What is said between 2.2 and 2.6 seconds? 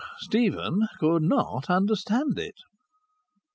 it.